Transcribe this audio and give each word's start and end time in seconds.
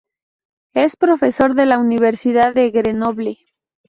Es 0.73 0.95
profesor 0.95 1.53
de 1.53 1.67
la 1.67 1.77
Universidad 1.77 2.55
de 2.55 2.71
Grenoble. 2.71 3.37